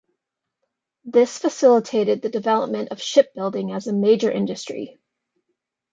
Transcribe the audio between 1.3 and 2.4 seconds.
facilitated the